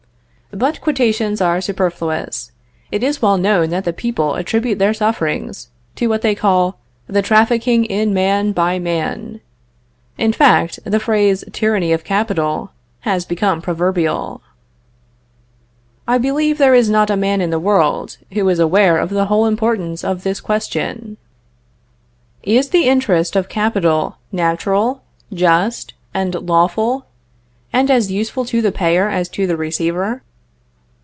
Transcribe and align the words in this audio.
But 0.53 0.81
quotations 0.81 1.39
are 1.39 1.61
superfluous; 1.61 2.51
it 2.91 3.03
is 3.03 3.21
well 3.21 3.37
known 3.37 3.69
that 3.69 3.85
the 3.85 3.93
people 3.93 4.35
attribute 4.35 4.79
their 4.79 4.93
sufferings 4.93 5.69
to 5.95 6.07
what 6.07 6.23
they 6.23 6.35
call 6.35 6.77
the 7.07 7.21
trafficing 7.21 7.85
in 7.85 8.13
man 8.13 8.51
by 8.51 8.77
man. 8.77 9.39
In 10.17 10.33
fact, 10.33 10.77
the 10.83 10.99
phrase 10.99 11.45
tyranny 11.53 11.93
of 11.93 12.03
capital 12.03 12.71
has 13.07 13.23
become 13.23 13.61
proverbial. 13.61 14.41
I 16.05 16.17
believe 16.17 16.57
there 16.57 16.75
is 16.75 16.89
not 16.89 17.09
a 17.09 17.15
man 17.15 17.39
in 17.39 17.49
the 17.49 17.57
world, 17.57 18.17
who 18.33 18.49
is 18.49 18.59
aware 18.59 18.97
of 18.97 19.09
the 19.09 19.27
whole 19.27 19.45
importance 19.45 20.03
of 20.03 20.23
this 20.23 20.41
question: 20.41 21.15
"Is 22.43 22.71
the 22.71 22.89
interest 22.89 23.37
of 23.37 23.47
capital 23.47 24.17
natural, 24.33 25.01
just, 25.33 25.93
and 26.13 26.35
lawful, 26.35 27.05
and 27.71 27.89
as 27.89 28.11
useful 28.11 28.43
to 28.43 28.61
the 28.61 28.73
payer 28.73 29.07
as 29.07 29.29
to 29.29 29.47
the 29.47 29.55
receiver?" 29.55 30.23